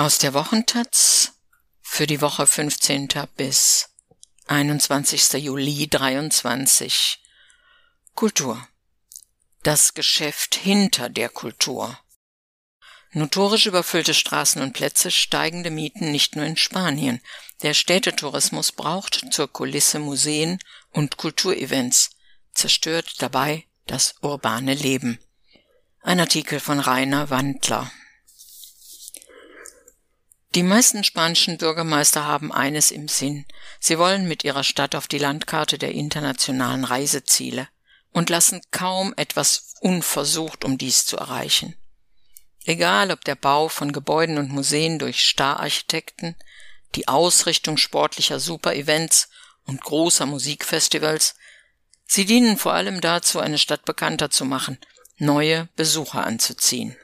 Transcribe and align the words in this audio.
Aus 0.00 0.16
der 0.16 0.32
Wochentaz 0.32 1.32
für 1.82 2.06
die 2.06 2.22
Woche 2.22 2.46
15. 2.46 3.08
bis 3.36 3.90
21. 4.46 5.34
Juli 5.34 5.88
23. 5.88 7.18
Kultur. 8.14 8.66
Das 9.62 9.92
Geschäft 9.92 10.54
hinter 10.54 11.10
der 11.10 11.28
Kultur. 11.28 11.98
Notorisch 13.12 13.66
überfüllte 13.66 14.14
Straßen 14.14 14.62
und 14.62 14.72
Plätze, 14.72 15.10
steigende 15.10 15.70
Mieten 15.70 16.10
nicht 16.10 16.34
nur 16.34 16.46
in 16.46 16.56
Spanien. 16.56 17.20
Der 17.60 17.74
Städtetourismus 17.74 18.72
braucht 18.72 19.26
zur 19.34 19.52
Kulisse 19.52 19.98
Museen 19.98 20.60
und 20.92 21.18
Kulturevents, 21.18 22.12
zerstört 22.54 23.20
dabei 23.20 23.66
das 23.86 24.14
urbane 24.22 24.72
Leben. 24.72 25.18
Ein 26.00 26.20
Artikel 26.20 26.58
von 26.58 26.80
Rainer 26.80 27.28
Wandler. 27.28 27.92
Die 30.56 30.64
meisten 30.64 31.04
spanischen 31.04 31.58
Bürgermeister 31.58 32.24
haben 32.24 32.50
eines 32.50 32.90
im 32.90 33.06
Sinn. 33.06 33.46
Sie 33.78 33.98
wollen 33.98 34.26
mit 34.26 34.42
ihrer 34.42 34.64
Stadt 34.64 34.96
auf 34.96 35.06
die 35.06 35.18
Landkarte 35.18 35.78
der 35.78 35.92
internationalen 35.92 36.82
Reiseziele 36.82 37.68
und 38.12 38.30
lassen 38.30 38.60
kaum 38.72 39.14
etwas 39.16 39.74
unversucht, 39.80 40.64
um 40.64 40.76
dies 40.76 41.06
zu 41.06 41.16
erreichen. 41.16 41.76
Egal 42.64 43.12
ob 43.12 43.24
der 43.24 43.36
Bau 43.36 43.68
von 43.68 43.92
Gebäuden 43.92 44.38
und 44.38 44.50
Museen 44.50 44.98
durch 44.98 45.20
Stararchitekten, 45.20 46.34
die 46.96 47.06
Ausrichtung 47.06 47.76
sportlicher 47.76 48.40
Superevents 48.40 49.28
und 49.66 49.80
großer 49.80 50.26
Musikfestivals, 50.26 51.36
sie 52.06 52.24
dienen 52.24 52.58
vor 52.58 52.74
allem 52.74 53.00
dazu, 53.00 53.38
eine 53.38 53.58
Stadt 53.58 53.84
bekannter 53.84 54.30
zu 54.30 54.44
machen, 54.44 54.78
neue 55.16 55.68
Besucher 55.76 56.26
anzuziehen. 56.26 56.96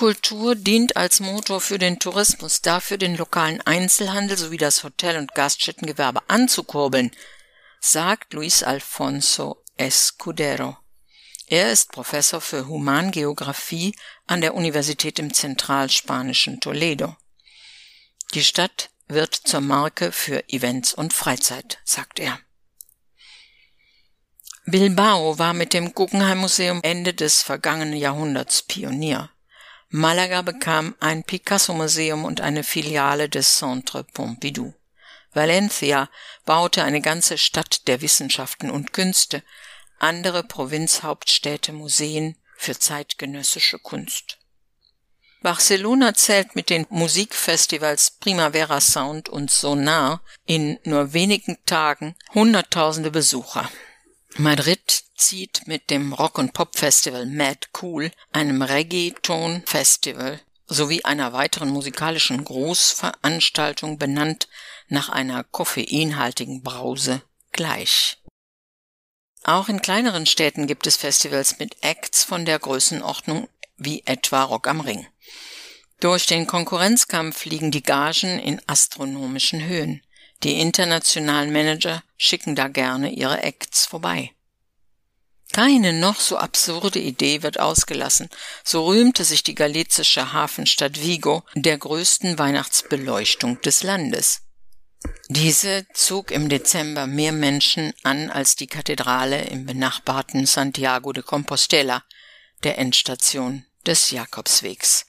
Kultur 0.00 0.54
dient 0.54 0.96
als 0.96 1.20
Motor 1.20 1.60
für 1.60 1.76
den 1.78 1.98
Tourismus, 1.98 2.62
dafür 2.62 2.96
den 2.96 3.18
lokalen 3.18 3.60
Einzelhandel 3.60 4.38
sowie 4.38 4.56
das 4.56 4.82
Hotel- 4.82 5.18
und 5.18 5.34
Gaststättengewerbe 5.34 6.22
anzukurbeln, 6.26 7.10
sagt 7.80 8.32
Luis 8.32 8.62
Alfonso 8.62 9.62
Escudero. 9.76 10.78
Er 11.48 11.70
ist 11.70 11.92
Professor 11.92 12.40
für 12.40 12.66
Humangeographie 12.66 13.94
an 14.26 14.40
der 14.40 14.54
Universität 14.54 15.18
im 15.18 15.34
zentralspanischen 15.34 16.60
Toledo. 16.60 17.14
Die 18.32 18.42
Stadt 18.42 18.88
wird 19.06 19.34
zur 19.34 19.60
Marke 19.60 20.12
für 20.12 20.48
Events 20.48 20.94
und 20.94 21.12
Freizeit, 21.12 21.78
sagt 21.84 22.20
er. 22.20 22.40
Bilbao 24.64 25.38
war 25.38 25.52
mit 25.52 25.74
dem 25.74 25.92
Guggenheim 25.92 26.38
Museum 26.38 26.80
Ende 26.82 27.12
des 27.12 27.42
vergangenen 27.42 27.98
Jahrhunderts 27.98 28.62
Pionier. 28.62 29.28
Malaga 29.92 30.42
bekam 30.42 30.94
ein 31.00 31.24
Picasso-Museum 31.24 32.24
und 32.24 32.40
eine 32.40 32.62
Filiale 32.62 33.28
des 33.28 33.56
Centre 33.56 34.04
Pompidou. 34.04 34.72
Valencia 35.32 36.08
baute 36.44 36.84
eine 36.84 37.00
ganze 37.00 37.38
Stadt 37.38 37.88
der 37.88 38.00
Wissenschaften 38.00 38.70
und 38.70 38.92
Künste, 38.92 39.42
andere 39.98 40.44
Provinzhauptstädte 40.44 41.72
Museen 41.72 42.36
für 42.56 42.78
zeitgenössische 42.78 43.80
Kunst. 43.80 44.38
Barcelona 45.42 46.14
zählt 46.14 46.54
mit 46.54 46.70
den 46.70 46.86
Musikfestivals 46.90 48.12
Primavera 48.12 48.80
Sound 48.80 49.28
und 49.28 49.50
Sonar 49.50 50.22
in 50.46 50.78
nur 50.84 51.14
wenigen 51.14 51.58
Tagen 51.66 52.14
Hunderttausende 52.32 53.10
Besucher. 53.10 53.68
Madrid 54.36 55.04
zieht 55.16 55.66
mit 55.66 55.90
dem 55.90 56.12
Rock- 56.12 56.38
und 56.38 56.52
Pop-Festival 56.52 57.26
Mad 57.26 57.68
Cool, 57.80 58.10
einem 58.32 58.62
Reggaeton-Festival 58.62 60.40
sowie 60.66 61.04
einer 61.04 61.32
weiteren 61.32 61.70
musikalischen 61.70 62.44
Großveranstaltung 62.44 63.98
benannt 63.98 64.48
nach 64.88 65.08
einer 65.08 65.44
koffeinhaltigen 65.44 66.62
Brause 66.62 67.22
gleich. 67.52 68.18
Auch 69.42 69.68
in 69.68 69.82
kleineren 69.82 70.26
Städten 70.26 70.66
gibt 70.66 70.86
es 70.86 70.96
Festivals 70.96 71.58
mit 71.58 71.82
Acts 71.82 72.24
von 72.24 72.44
der 72.44 72.58
Größenordnung 72.58 73.48
wie 73.76 74.02
etwa 74.04 74.44
Rock 74.44 74.68
am 74.68 74.80
Ring. 74.80 75.06
Durch 75.98 76.26
den 76.26 76.46
Konkurrenzkampf 76.46 77.44
liegen 77.46 77.70
die 77.70 77.82
Gagen 77.82 78.38
in 78.38 78.60
astronomischen 78.66 79.64
Höhen. 79.64 80.02
Die 80.42 80.60
internationalen 80.60 81.52
Manager 81.52 82.02
schicken 82.16 82.54
da 82.54 82.68
gerne 82.68 83.10
ihre 83.10 83.42
Acts 83.42 83.86
vorbei. 83.86 84.32
Keine 85.52 85.92
noch 85.92 86.20
so 86.20 86.36
absurde 86.36 87.00
Idee 87.00 87.42
wird 87.42 87.58
ausgelassen. 87.58 88.28
So 88.64 88.86
rühmte 88.86 89.24
sich 89.24 89.42
die 89.42 89.56
galizische 89.56 90.32
Hafenstadt 90.32 91.02
Vigo 91.02 91.42
der 91.54 91.76
größten 91.76 92.38
Weihnachtsbeleuchtung 92.38 93.60
des 93.62 93.82
Landes. 93.82 94.42
Diese 95.28 95.86
zog 95.92 96.30
im 96.30 96.48
Dezember 96.48 97.06
mehr 97.06 97.32
Menschen 97.32 97.92
an 98.02 98.30
als 98.30 98.54
die 98.54 98.66
Kathedrale 98.66 99.44
im 99.44 99.66
benachbarten 99.66 100.46
Santiago 100.46 101.12
de 101.12 101.22
Compostela, 101.22 102.04
der 102.62 102.78
Endstation 102.78 103.64
des 103.86 104.10
Jakobswegs. 104.10 105.06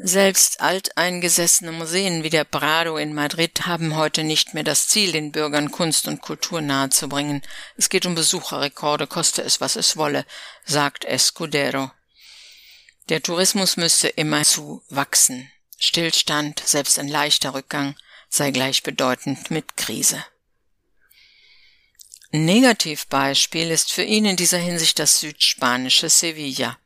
Selbst 0.00 0.60
alteingesessene 0.60 1.72
Museen 1.72 2.22
wie 2.22 2.30
der 2.30 2.44
Prado 2.44 2.96
in 2.98 3.14
Madrid 3.14 3.66
haben 3.66 3.96
heute 3.96 4.22
nicht 4.22 4.54
mehr 4.54 4.62
das 4.62 4.86
Ziel, 4.86 5.10
den 5.10 5.32
Bürgern 5.32 5.72
Kunst 5.72 6.06
und 6.06 6.20
Kultur 6.22 6.60
nahezubringen. 6.60 7.42
Es 7.76 7.88
geht 7.88 8.06
um 8.06 8.14
Besucherrekorde, 8.14 9.08
koste 9.08 9.42
es, 9.42 9.60
was 9.60 9.74
es 9.74 9.96
wolle, 9.96 10.24
sagt 10.64 11.04
Escudero. 11.04 11.90
Der 13.08 13.20
Tourismus 13.22 13.76
müsse 13.76 14.06
immer 14.06 14.44
zu 14.44 14.84
wachsen. 14.88 15.50
Stillstand, 15.78 16.62
selbst 16.64 17.00
ein 17.00 17.08
leichter 17.08 17.54
Rückgang, 17.54 17.96
sei 18.28 18.52
gleichbedeutend 18.52 19.50
mit 19.50 19.76
Krise. 19.76 20.24
Negativbeispiel 22.30 23.72
ist 23.72 23.92
für 23.92 24.04
ihn 24.04 24.26
in 24.26 24.36
dieser 24.36 24.58
Hinsicht 24.58 25.00
das 25.00 25.18
südspanische 25.18 26.08
Sevilla. 26.08 26.78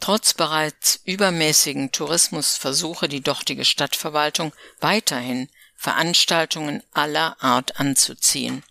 Trotz 0.00 0.32
bereits 0.32 1.00
übermäßigen 1.04 1.92
Tourismusversuche 1.92 3.08
die 3.08 3.20
dortige 3.20 3.64
Stadtverwaltung 3.64 4.52
weiterhin 4.80 5.48
Veranstaltungen 5.76 6.82
aller 6.92 7.36
Art 7.42 7.78
anzuziehen. 7.78 8.62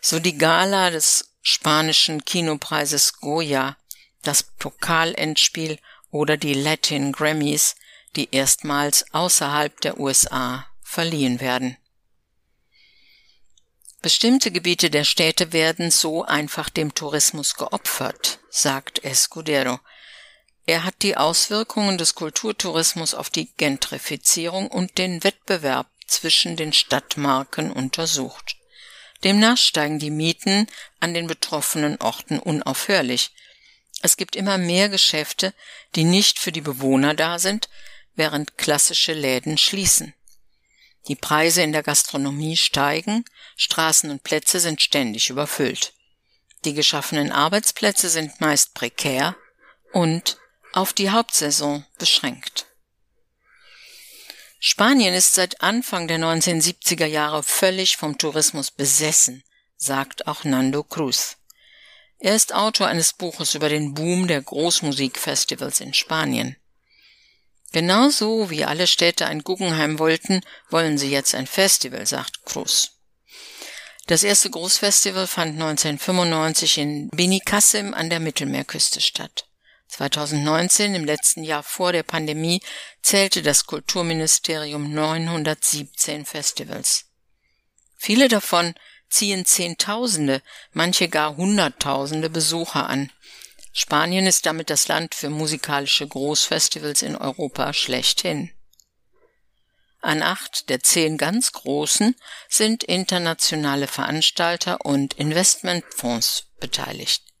So 0.00 0.20
die 0.20 0.36
Gala 0.36 0.90
des 0.90 1.30
spanischen 1.40 2.24
Kinopreises 2.24 3.14
Goya, 3.20 3.76
das 4.22 4.42
Pokalendspiel 4.42 5.78
oder 6.10 6.36
die 6.36 6.54
Latin 6.54 7.12
Grammys, 7.12 7.74
die 8.16 8.28
erstmals 8.30 9.04
außerhalb 9.12 9.80
der 9.80 9.98
USA 9.98 10.66
verliehen 10.82 11.40
werden. 11.40 11.76
Bestimmte 14.02 14.50
Gebiete 14.50 14.90
der 14.90 15.04
Städte 15.04 15.54
werden 15.54 15.90
so 15.90 16.24
einfach 16.24 16.68
dem 16.68 16.94
Tourismus 16.94 17.54
geopfert, 17.54 18.38
sagt 18.50 19.02
Escudero. 19.02 19.80
Er 20.66 20.84
hat 20.84 21.02
die 21.02 21.16
Auswirkungen 21.16 21.98
des 21.98 22.14
Kulturtourismus 22.14 23.14
auf 23.14 23.28
die 23.28 23.50
Gentrifizierung 23.56 24.68
und 24.68 24.96
den 24.96 25.22
Wettbewerb 25.22 25.86
zwischen 26.06 26.56
den 26.56 26.72
Stadtmarken 26.72 27.70
untersucht. 27.70 28.56
Demnach 29.24 29.58
steigen 29.58 29.98
die 29.98 30.10
Mieten 30.10 30.66
an 31.00 31.14
den 31.14 31.26
betroffenen 31.26 32.00
Orten 32.00 32.38
unaufhörlich. 32.38 33.30
Es 34.02 34.16
gibt 34.16 34.36
immer 34.36 34.58
mehr 34.58 34.88
Geschäfte, 34.88 35.54
die 35.94 36.04
nicht 36.04 36.38
für 36.38 36.52
die 36.52 36.60
Bewohner 36.60 37.14
da 37.14 37.38
sind, 37.38 37.68
während 38.14 38.58
klassische 38.58 39.12
Läden 39.12 39.58
schließen. 39.58 40.14
Die 41.08 41.16
Preise 41.16 41.62
in 41.62 41.72
der 41.72 41.82
Gastronomie 41.82 42.56
steigen, 42.56 43.24
Straßen 43.56 44.10
und 44.10 44.22
Plätze 44.22 44.60
sind 44.60 44.80
ständig 44.80 45.28
überfüllt. 45.28 45.92
Die 46.64 46.72
geschaffenen 46.72 47.32
Arbeitsplätze 47.32 48.08
sind 48.08 48.40
meist 48.40 48.72
prekär 48.72 49.36
und 49.92 50.38
auf 50.76 50.92
die 50.92 51.10
Hauptsaison 51.10 51.84
beschränkt. 51.98 52.66
Spanien 54.58 55.14
ist 55.14 55.34
seit 55.34 55.60
Anfang 55.60 56.08
der 56.08 56.18
1970er 56.18 57.06
Jahre 57.06 57.42
völlig 57.42 57.96
vom 57.96 58.18
Tourismus 58.18 58.70
besessen, 58.70 59.44
sagt 59.76 60.26
auch 60.26 60.44
Nando 60.44 60.82
Cruz. 60.82 61.36
Er 62.18 62.34
ist 62.34 62.54
Autor 62.54 62.86
eines 62.86 63.12
Buches 63.12 63.54
über 63.54 63.68
den 63.68 63.92
Boom 63.92 64.26
der 64.26 64.40
Großmusikfestivals 64.40 65.80
in 65.80 65.92
Spanien. 65.92 66.56
Genauso 67.72 68.50
wie 68.50 68.64
alle 68.64 68.86
Städte 68.86 69.26
ein 69.26 69.42
Guggenheim 69.42 69.98
wollten, 69.98 70.40
wollen 70.70 70.96
sie 70.96 71.10
jetzt 71.10 71.34
ein 71.34 71.46
Festival, 71.46 72.06
sagt 72.06 72.44
Cruz. 72.46 72.92
Das 74.06 74.22
erste 74.22 74.48
Großfestival 74.50 75.26
fand 75.26 75.54
1995 75.54 76.78
in 76.78 77.08
Benicassim 77.10 77.94
an 77.94 78.10
der 78.10 78.20
Mittelmeerküste 78.20 79.00
statt. 79.00 79.46
2019, 79.94 80.94
im 80.96 81.04
letzten 81.04 81.44
Jahr 81.44 81.62
vor 81.62 81.92
der 81.92 82.02
Pandemie, 82.02 82.60
zählte 83.00 83.42
das 83.42 83.66
Kulturministerium 83.66 84.92
917 84.92 86.24
Festivals. 86.24 87.04
Viele 87.96 88.28
davon 88.28 88.74
ziehen 89.08 89.44
Zehntausende, 89.44 90.42
manche 90.72 91.08
gar 91.08 91.36
Hunderttausende 91.36 92.28
Besucher 92.28 92.88
an. 92.88 93.12
Spanien 93.72 94.26
ist 94.26 94.46
damit 94.46 94.68
das 94.68 94.88
Land 94.88 95.14
für 95.14 95.30
musikalische 95.30 96.08
Großfestivals 96.08 97.02
in 97.02 97.14
Europa 97.14 97.72
schlechthin. 97.72 98.50
An 100.00 100.22
acht 100.22 100.68
der 100.70 100.80
zehn 100.80 101.16
ganz 101.18 101.52
großen 101.52 102.16
sind 102.48 102.82
internationale 102.82 103.86
Veranstalter 103.86 104.84
und 104.84 105.14
Investmentfonds 105.14 106.48
beteiligt. 106.58 107.33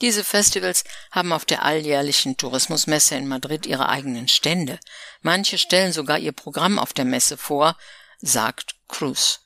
Diese 0.00 0.24
Festivals 0.24 0.84
haben 1.10 1.32
auf 1.32 1.44
der 1.44 1.64
alljährlichen 1.64 2.36
Tourismusmesse 2.36 3.14
in 3.14 3.28
Madrid 3.28 3.66
ihre 3.66 3.88
eigenen 3.88 4.28
Stände. 4.28 4.80
Manche 5.22 5.56
stellen 5.58 5.92
sogar 5.92 6.18
ihr 6.18 6.32
Programm 6.32 6.78
auf 6.78 6.92
der 6.92 7.04
Messe 7.04 7.36
vor, 7.36 7.76
sagt 8.20 8.74
Cruz. 8.88 9.40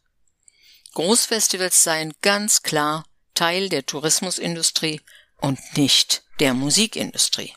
Großfestivals 0.95 1.83
seien 1.85 2.15
ganz 2.23 2.63
klar 2.63 3.05
Teil 3.35 3.69
der 3.69 3.87
Tourismusindustrie 3.87 5.01
und 5.37 5.61
nicht 5.77 6.25
der 6.41 6.55
Musikindustrie. 6.55 7.55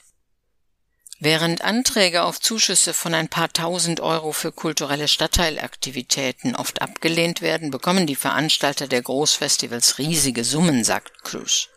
Während 1.19 1.61
Anträge 1.61 2.23
auf 2.23 2.39
Zuschüsse 2.39 2.95
von 2.95 3.13
ein 3.13 3.29
paar 3.29 3.53
tausend 3.53 3.99
Euro 3.99 4.31
für 4.31 4.51
kulturelle 4.51 5.07
Stadtteilaktivitäten 5.07 6.55
oft 6.55 6.81
abgelehnt 6.81 7.41
werden, 7.41 7.69
bekommen 7.69 8.07
die 8.07 8.15
Veranstalter 8.15 8.88
der 8.88 9.03
Großfestivals 9.03 9.99
riesige 9.99 10.43
Summen, 10.43 10.83
sagt 10.83 11.23
Cruz. 11.23 11.69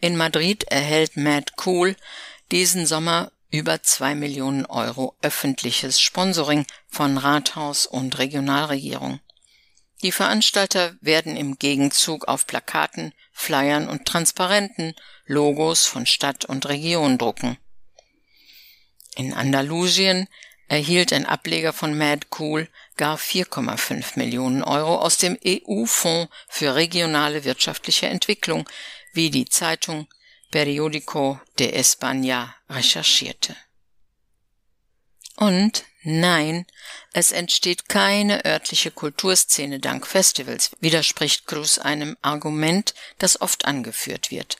In 0.00 0.16
Madrid 0.16 0.64
erhält 0.64 1.16
Mad 1.16 1.52
Cool 1.64 1.96
diesen 2.50 2.86
Sommer 2.86 3.32
über 3.50 3.82
zwei 3.82 4.14
Millionen 4.14 4.66
Euro 4.66 5.16
öffentliches 5.22 6.00
Sponsoring 6.00 6.66
von 6.88 7.16
Rathaus 7.16 7.86
und 7.86 8.18
Regionalregierung. 8.18 9.20
Die 10.02 10.12
Veranstalter 10.12 10.94
werden 11.00 11.36
im 11.36 11.58
Gegenzug 11.58 12.28
auf 12.28 12.46
Plakaten, 12.46 13.12
Flyern 13.32 13.88
und 13.88 14.04
Transparenten 14.04 14.94
Logos 15.24 15.86
von 15.86 16.06
Stadt 16.06 16.44
und 16.44 16.66
Region 16.68 17.18
drucken. 17.18 17.56
In 19.16 19.32
Andalusien 19.32 20.28
erhielt 20.68 21.12
ein 21.12 21.26
Ableger 21.26 21.72
von 21.72 21.96
Mad 21.96 22.26
Cool 22.38 22.68
gar 22.96 23.16
4,5 23.16 24.18
Millionen 24.18 24.62
Euro 24.62 24.96
aus 24.96 25.16
dem 25.16 25.38
EU-Fonds 25.44 26.30
für 26.48 26.74
regionale 26.74 27.44
wirtschaftliche 27.44 28.06
Entwicklung, 28.06 28.68
wie 29.16 29.30
die 29.30 29.46
Zeitung 29.46 30.06
Periódico 30.50 31.40
de 31.58 31.76
España 31.76 32.54
recherchierte. 32.68 33.56
Und 35.36 35.84
nein, 36.02 36.66
es 37.12 37.32
entsteht 37.32 37.88
keine 37.88 38.44
örtliche 38.44 38.90
Kulturszene 38.90 39.80
dank 39.80 40.06
Festivals, 40.06 40.70
widerspricht 40.80 41.46
Cruz 41.46 41.78
einem 41.78 42.16
Argument, 42.22 42.94
das 43.18 43.40
oft 43.40 43.66
angeführt 43.66 44.30
wird. 44.30 44.56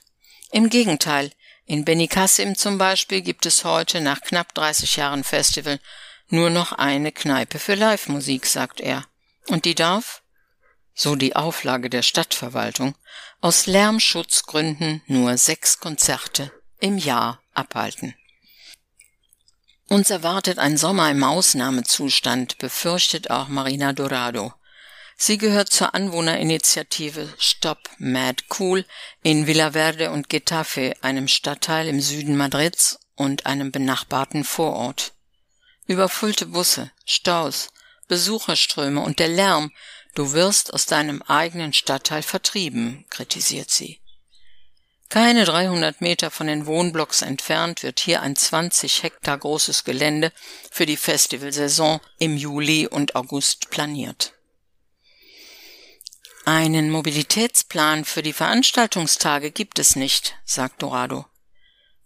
Im 0.50 0.68
Gegenteil, 0.68 1.30
in 1.64 1.84
Benicassim 1.84 2.56
zum 2.56 2.78
Beispiel 2.78 3.22
gibt 3.22 3.46
es 3.46 3.64
heute 3.64 4.00
nach 4.00 4.20
knapp 4.20 4.54
30 4.54 4.96
Jahren 4.96 5.24
Festival 5.24 5.80
nur 6.28 6.50
noch 6.50 6.72
eine 6.72 7.12
Kneipe 7.12 7.58
für 7.58 7.74
Live-Musik, 7.74 8.46
sagt 8.46 8.80
er. 8.80 9.06
Und 9.48 9.64
die 9.64 9.74
darf, 9.74 10.22
so 10.96 11.14
die 11.14 11.36
Auflage 11.36 11.90
der 11.90 12.02
Stadtverwaltung, 12.02 12.96
aus 13.40 13.66
Lärmschutzgründen 13.66 15.02
nur 15.06 15.36
sechs 15.36 15.78
Konzerte 15.78 16.50
im 16.80 16.96
Jahr 16.96 17.40
abhalten. 17.52 18.14
Uns 19.88 20.10
erwartet 20.10 20.58
ein 20.58 20.76
Sommer 20.76 21.10
im 21.10 21.22
Ausnahmezustand, 21.22 22.58
befürchtet 22.58 23.30
auch 23.30 23.48
Marina 23.48 23.92
Dorado. 23.92 24.52
Sie 25.18 25.38
gehört 25.38 25.70
zur 25.70 25.94
Anwohnerinitiative 25.94 27.32
Stop 27.38 27.78
Mad 27.98 28.42
Cool 28.58 28.84
in 29.22 29.46
Villaverde 29.46 30.10
und 30.10 30.28
Getafe, 30.28 30.94
einem 31.02 31.28
Stadtteil 31.28 31.88
im 31.88 32.00
Süden 32.00 32.36
Madrids 32.36 32.98
und 33.14 33.46
einem 33.46 33.70
benachbarten 33.70 34.44
Vorort. 34.44 35.12
Überfüllte 35.86 36.46
Busse, 36.46 36.90
Staus, 37.04 37.68
Besucherströme 38.08 39.00
und 39.00 39.18
der 39.18 39.28
Lärm, 39.28 39.70
du 40.16 40.32
wirst 40.32 40.74
aus 40.74 40.86
deinem 40.86 41.22
eigenen 41.22 41.72
Stadtteil 41.72 42.22
vertrieben, 42.22 43.04
kritisiert 43.10 43.70
sie. 43.70 44.00
Keine 45.08 45.44
300 45.44 46.00
Meter 46.00 46.32
von 46.32 46.48
den 46.48 46.66
Wohnblocks 46.66 47.22
entfernt 47.22 47.84
wird 47.84 48.00
hier 48.00 48.22
ein 48.22 48.34
20 48.34 49.04
Hektar 49.04 49.38
großes 49.38 49.84
Gelände 49.84 50.32
für 50.72 50.84
die 50.84 50.96
Festivalsaison 50.96 52.00
im 52.18 52.36
Juli 52.36 52.88
und 52.88 53.14
August 53.14 53.70
planiert. 53.70 54.32
Einen 56.44 56.90
Mobilitätsplan 56.90 58.04
für 58.04 58.22
die 58.22 58.32
Veranstaltungstage 58.32 59.52
gibt 59.52 59.78
es 59.78 59.96
nicht, 59.96 60.36
sagt 60.44 60.82
Dorado. 60.82 61.26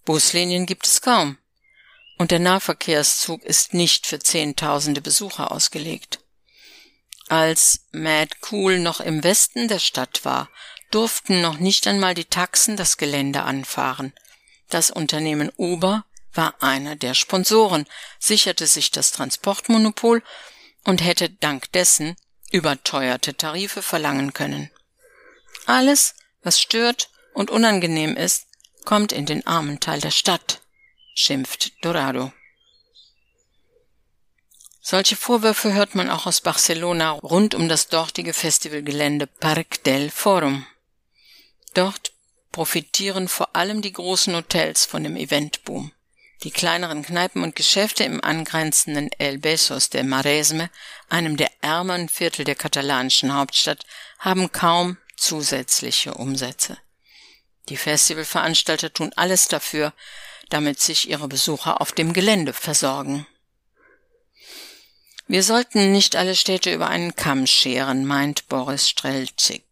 Buslinien 0.04 0.66
gibt 0.66 0.86
es 0.86 1.00
kaum. 1.00 1.38
Und 2.18 2.30
der 2.30 2.38
Nahverkehrszug 2.38 3.42
ist 3.44 3.72
nicht 3.72 4.06
für 4.06 4.18
Zehntausende 4.18 5.00
Besucher 5.00 5.52
ausgelegt. 5.52 6.20
Als 7.30 7.82
Mad 7.92 8.34
Cool 8.50 8.80
noch 8.80 8.98
im 8.98 9.22
Westen 9.22 9.68
der 9.68 9.78
Stadt 9.78 10.24
war, 10.24 10.50
durften 10.90 11.40
noch 11.40 11.58
nicht 11.58 11.86
einmal 11.86 12.12
die 12.12 12.24
Taxen 12.24 12.76
das 12.76 12.96
Gelände 12.96 13.42
anfahren. 13.42 14.12
Das 14.68 14.90
Unternehmen 14.90 15.52
Uber 15.56 16.04
war 16.34 16.60
einer 16.60 16.96
der 16.96 17.14
Sponsoren, 17.14 17.86
sicherte 18.18 18.66
sich 18.66 18.90
das 18.90 19.12
Transportmonopol 19.12 20.24
und 20.82 21.04
hätte 21.04 21.30
dank 21.30 21.70
dessen 21.70 22.16
überteuerte 22.50 23.36
Tarife 23.36 23.80
verlangen 23.80 24.32
können. 24.32 24.68
Alles, 25.66 26.16
was 26.42 26.60
stört 26.60 27.10
und 27.32 27.48
unangenehm 27.48 28.16
ist, 28.16 28.48
kommt 28.84 29.12
in 29.12 29.26
den 29.26 29.46
armen 29.46 29.78
Teil 29.78 30.00
der 30.00 30.10
Stadt, 30.10 30.62
schimpft 31.14 31.84
Dorado. 31.84 32.32
Solche 34.90 35.14
Vorwürfe 35.14 35.72
hört 35.72 35.94
man 35.94 36.10
auch 36.10 36.26
aus 36.26 36.40
Barcelona 36.40 37.12
rund 37.12 37.54
um 37.54 37.68
das 37.68 37.86
dortige 37.86 38.32
Festivalgelände 38.32 39.28
Parc 39.28 39.84
del 39.84 40.10
Forum. 40.10 40.66
Dort 41.74 42.10
profitieren 42.50 43.28
vor 43.28 43.54
allem 43.54 43.82
die 43.82 43.92
großen 43.92 44.34
Hotels 44.34 44.86
von 44.86 45.04
dem 45.04 45.14
Eventboom. 45.14 45.92
Die 46.42 46.50
kleineren 46.50 47.04
Kneipen 47.04 47.44
und 47.44 47.54
Geschäfte 47.54 48.02
im 48.02 48.20
angrenzenden 48.24 49.12
El 49.16 49.38
Besos 49.38 49.90
der 49.90 50.02
Maresme, 50.02 50.70
einem 51.08 51.36
der 51.36 51.52
ärmeren 51.60 52.08
Viertel 52.08 52.44
der 52.44 52.56
katalanischen 52.56 53.32
Hauptstadt, 53.32 53.86
haben 54.18 54.50
kaum 54.50 54.98
zusätzliche 55.16 56.14
Umsätze. 56.14 56.78
Die 57.68 57.76
Festivalveranstalter 57.76 58.92
tun 58.92 59.12
alles 59.14 59.46
dafür, 59.46 59.92
damit 60.48 60.80
sich 60.80 61.08
ihre 61.08 61.28
Besucher 61.28 61.80
auf 61.80 61.92
dem 61.92 62.12
Gelände 62.12 62.52
versorgen. 62.52 63.28
Wir 65.30 65.44
sollten 65.44 65.92
nicht 65.92 66.16
alle 66.16 66.34
Städte 66.34 66.74
über 66.74 66.88
einen 66.88 67.14
Kamm 67.14 67.46
scheren, 67.46 68.04
meint 68.04 68.48
Boris 68.48 68.88
Strelczyk. 68.88 69.62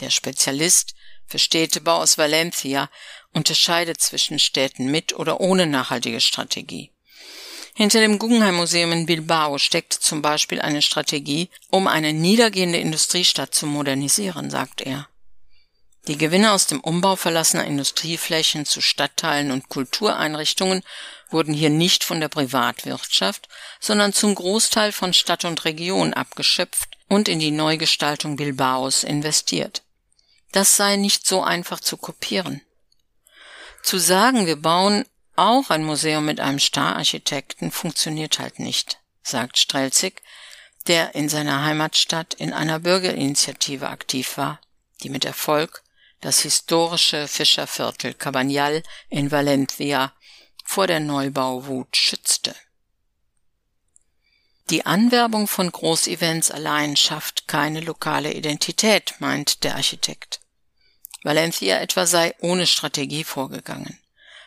Der 0.00 0.10
Spezialist 0.10 0.96
für 1.28 1.38
Städtebau 1.38 1.98
aus 1.98 2.18
Valencia 2.18 2.90
unterscheidet 3.32 4.00
zwischen 4.00 4.40
Städten 4.40 4.90
mit 4.90 5.12
oder 5.12 5.38
ohne 5.40 5.68
nachhaltige 5.68 6.20
Strategie. 6.20 6.90
Hinter 7.72 8.00
dem 8.00 8.18
Guggenheim 8.18 8.56
Museum 8.56 8.90
in 8.90 9.06
Bilbao 9.06 9.58
steckt 9.58 9.92
zum 9.92 10.22
Beispiel 10.22 10.60
eine 10.60 10.82
Strategie, 10.82 11.50
um 11.70 11.86
eine 11.86 12.12
niedergehende 12.12 12.80
Industriestadt 12.80 13.54
zu 13.54 13.66
modernisieren, 13.68 14.50
sagt 14.50 14.80
er. 14.80 15.08
Die 16.08 16.16
Gewinne 16.16 16.52
aus 16.52 16.66
dem 16.66 16.80
Umbau 16.80 17.14
verlassener 17.14 17.66
Industrieflächen 17.66 18.64
zu 18.64 18.80
Stadtteilen 18.80 19.50
und 19.50 19.68
Kultureinrichtungen 19.68 20.82
wurden 21.28 21.52
hier 21.52 21.70
nicht 21.70 22.04
von 22.04 22.20
der 22.20 22.28
Privatwirtschaft, 22.28 23.48
sondern 23.80 24.12
zum 24.12 24.34
Großteil 24.34 24.92
von 24.92 25.12
Stadt 25.12 25.44
und 25.44 25.64
Region 25.64 26.14
abgeschöpft 26.14 26.96
und 27.08 27.28
in 27.28 27.38
die 27.38 27.50
Neugestaltung 27.50 28.36
Bilbaos 28.36 29.04
investiert. 29.04 29.82
Das 30.52 30.76
sei 30.76 30.96
nicht 30.96 31.26
so 31.26 31.42
einfach 31.42 31.80
zu 31.80 31.96
kopieren. 31.96 32.62
Zu 33.82 33.98
sagen, 33.98 34.46
wir 34.46 34.56
bauen 34.56 35.04
auch 35.36 35.70
ein 35.70 35.84
Museum 35.84 36.24
mit 36.24 36.40
einem 36.40 36.58
Stararchitekten 36.58 37.70
funktioniert 37.70 38.38
halt 38.38 38.58
nicht, 38.58 38.98
sagt 39.22 39.58
Strelzig, 39.58 40.22
der 40.86 41.14
in 41.14 41.28
seiner 41.28 41.62
Heimatstadt 41.62 42.34
in 42.34 42.52
einer 42.52 42.80
Bürgerinitiative 42.80 43.88
aktiv 43.88 44.36
war, 44.36 44.60
die 45.02 45.08
mit 45.08 45.24
Erfolg 45.24 45.82
das 46.20 46.40
historische 46.40 47.28
Fischerviertel 47.28 48.14
Cabanyal 48.14 48.82
in 49.08 49.30
Valencia 49.30 50.12
vor 50.64 50.86
der 50.86 51.00
Neubauwut 51.00 51.96
schützte. 51.96 52.54
Die 54.68 54.86
Anwerbung 54.86 55.48
von 55.48 55.72
Großevents 55.72 56.50
allein 56.50 56.96
schafft 56.96 57.48
keine 57.48 57.80
lokale 57.80 58.32
Identität, 58.32 59.14
meint 59.18 59.64
der 59.64 59.74
Architekt. 59.74 60.40
Valencia 61.24 61.80
etwa 61.80 62.06
sei 62.06 62.34
ohne 62.38 62.66
Strategie 62.66 63.24
vorgegangen. 63.24 63.98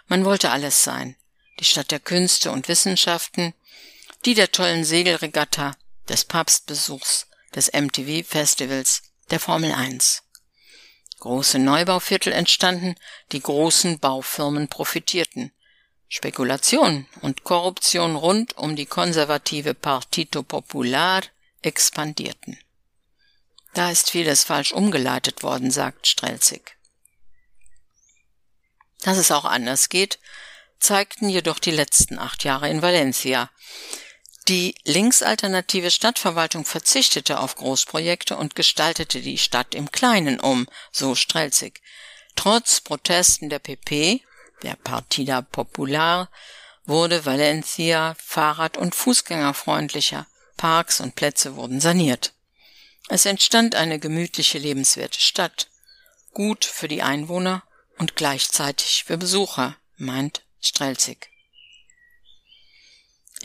Man 0.08 0.24
wollte 0.24 0.52
alles 0.52 0.84
sein. 0.84 1.18
Die 1.60 1.66
Stadt 1.66 1.92
der 1.92 2.00
Künste 2.00 2.52
und 2.52 2.68
Wissenschaften, 2.68 3.54
die 4.26 4.34
der 4.34 4.52
tollen 4.52 4.86
Segelregatta, 4.86 5.76
des 6.08 6.26
Papstbesuchs, 6.26 7.28
des 7.54 7.72
MTV-Festivals, 7.74 9.04
der 9.30 9.40
Formel 9.40 9.72
1. 9.72 10.24
Große 11.24 11.58
Neubauviertel 11.58 12.34
entstanden, 12.34 12.96
die 13.32 13.40
großen 13.40 13.98
Baufirmen 14.00 14.68
profitierten. 14.68 15.54
Spekulation 16.10 17.08
und 17.22 17.46
Korruption 17.46 18.18
rund 18.18 18.58
um 18.58 18.76
die 18.76 18.86
konservative 18.86 19.74
Partito 19.74 20.44
Popular 20.44 21.24
expandierten. 21.62 22.60
Da 23.74 23.90
ist 23.90 24.10
vieles 24.10 24.44
falsch 24.44 24.74
umgeleitet 24.74 25.44
worden, 25.44 25.72
sagt 25.72 26.08
Strelzig. 26.08 26.76
Dass 29.04 29.18
es 29.18 29.32
auch 29.32 29.46
anders 29.46 29.88
geht, 29.88 30.20
zeigten 30.78 31.30
jedoch 31.30 31.60
die 31.60 31.72
letzten 31.72 32.20
acht 32.20 32.44
Jahre 32.44 32.70
in 32.70 32.82
Valencia. 32.82 33.50
Die 34.50 34.76
linksalternative 34.84 35.90
Stadtverwaltung 35.90 36.66
verzichtete 36.66 37.40
auf 37.40 37.56
Großprojekte 37.56 38.36
und 38.36 38.56
gestaltete 38.56 39.22
die 39.22 39.38
Stadt 39.38 39.74
im 39.74 39.90
Kleinen 39.92 40.40
um, 40.40 40.68
so 40.92 41.16
Strelzig. 41.16 41.82
Trotz 42.36 42.82
Protesten 42.82 43.50
der 43.50 43.60
PP, 43.60 44.22
der 44.64 44.76
Partida 44.76 45.42
Popular, 45.42 46.30
wurde 46.86 47.26
Valencia 47.26 48.16
fahrrad- 48.20 48.78
und 48.78 48.96
fußgängerfreundlicher, 48.96 50.28
Parks 50.58 51.00
und 51.00 51.16
Plätze 51.16 51.56
wurden 51.56 51.80
saniert. 51.80 52.34
Es 53.08 53.26
entstand 53.26 53.76
eine 53.76 54.00
gemütliche, 54.00 54.58
lebenswerte 54.58 55.20
Stadt, 55.20 55.70
gut 56.34 56.66
für 56.66 56.90
die 56.90 57.02
Einwohner 57.02 57.64
und 57.98 58.18
gleichzeitig 58.18 59.06
für 59.06 59.18
Besucher, 59.18 59.78
meint 59.98 60.42
Strelzig. 60.60 61.33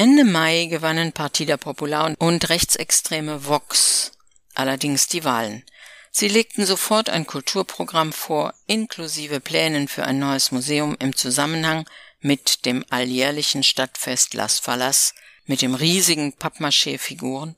Ende 0.00 0.22
Mai 0.22 0.66
gewannen 0.66 1.10
Partida 1.10 1.56
Popular 1.56 2.14
und 2.20 2.48
rechtsextreme 2.50 3.46
Vox 3.46 4.12
allerdings 4.54 5.08
die 5.08 5.24
Wahlen. 5.24 5.64
Sie 6.12 6.28
legten 6.28 6.64
sofort 6.64 7.10
ein 7.10 7.26
Kulturprogramm 7.26 8.12
vor, 8.12 8.54
inklusive 8.68 9.40
Plänen 9.40 9.88
für 9.88 10.04
ein 10.04 10.20
neues 10.20 10.52
Museum 10.52 10.96
im 11.00 11.16
Zusammenhang 11.16 11.84
mit 12.20 12.64
dem 12.64 12.84
alljährlichen 12.90 13.64
Stadtfest 13.64 14.34
Las 14.34 14.60
Fallas, 14.60 15.14
mit 15.46 15.62
dem 15.62 15.74
riesigen 15.74 16.32
Pappmaché-Figuren, 16.32 17.56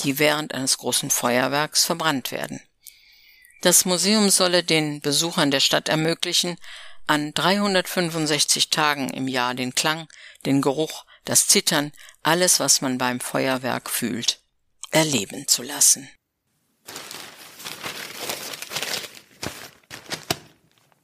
die 0.00 0.18
während 0.18 0.54
eines 0.54 0.78
großen 0.78 1.10
Feuerwerks 1.10 1.84
verbrannt 1.84 2.32
werden. 2.32 2.60
Das 3.60 3.84
Museum 3.84 4.30
solle 4.30 4.64
den 4.64 5.00
Besuchern 5.00 5.52
der 5.52 5.60
Stadt 5.60 5.88
ermöglichen, 5.88 6.56
an 7.06 7.32
365 7.32 8.70
Tagen 8.70 9.08
im 9.10 9.28
Jahr 9.28 9.54
den 9.54 9.76
Klang, 9.76 10.08
den 10.44 10.62
Geruch, 10.62 11.05
das 11.26 11.46
Zittern, 11.48 11.92
alles, 12.22 12.58
was 12.58 12.80
man 12.80 12.96
beim 12.96 13.20
Feuerwerk 13.20 13.90
fühlt, 13.90 14.40
erleben 14.90 15.46
zu 15.46 15.62
lassen. 15.62 16.08